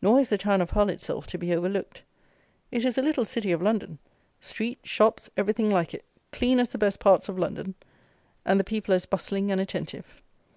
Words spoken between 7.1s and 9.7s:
of London, and the people as bustling and